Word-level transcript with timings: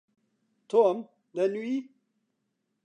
تۆم، 0.69 0.97
دەنووی؟ 1.35 1.77